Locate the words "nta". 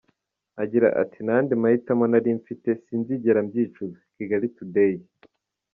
1.25-1.33